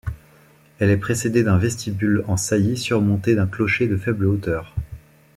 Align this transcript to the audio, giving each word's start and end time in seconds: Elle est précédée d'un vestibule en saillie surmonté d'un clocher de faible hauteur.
Elle 0.79 0.89
est 0.89 0.97
précédée 0.97 1.43
d'un 1.43 1.59
vestibule 1.59 2.23
en 2.27 2.35
saillie 2.35 2.75
surmonté 2.75 3.35
d'un 3.35 3.45
clocher 3.45 3.87
de 3.87 3.97
faible 3.97 4.25
hauteur. 4.25 4.73